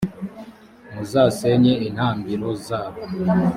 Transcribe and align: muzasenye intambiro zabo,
muzasenye 0.93 1.73
intambiro 1.87 2.47
zabo, 2.67 3.01